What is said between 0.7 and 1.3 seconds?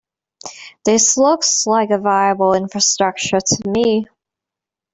This